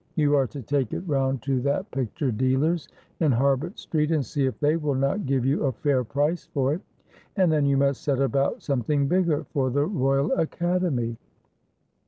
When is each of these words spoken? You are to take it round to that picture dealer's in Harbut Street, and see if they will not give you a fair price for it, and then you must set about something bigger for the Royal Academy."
You 0.15 0.33
are 0.35 0.47
to 0.47 0.63
take 0.63 0.93
it 0.93 1.03
round 1.05 1.43
to 1.43 1.61
that 1.61 1.91
picture 1.91 2.31
dealer's 2.31 2.87
in 3.19 3.31
Harbut 3.31 3.77
Street, 3.77 4.09
and 4.09 4.25
see 4.25 4.47
if 4.47 4.59
they 4.59 4.75
will 4.75 4.95
not 4.95 5.27
give 5.27 5.45
you 5.45 5.65
a 5.65 5.71
fair 5.71 6.03
price 6.03 6.47
for 6.55 6.73
it, 6.73 6.81
and 7.35 7.51
then 7.51 7.67
you 7.67 7.77
must 7.77 8.01
set 8.01 8.17
about 8.19 8.63
something 8.63 9.07
bigger 9.07 9.43
for 9.53 9.69
the 9.69 9.85
Royal 9.85 10.31
Academy." 10.31 11.17